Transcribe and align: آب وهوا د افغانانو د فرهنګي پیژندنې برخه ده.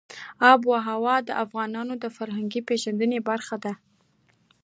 آب 0.51 0.61
وهوا 0.71 1.15
د 1.27 1.29
افغانانو 1.43 1.93
د 2.03 2.05
فرهنګي 2.15 2.61
پیژندنې 2.69 3.19
برخه 3.29 3.55
ده. 3.63 3.73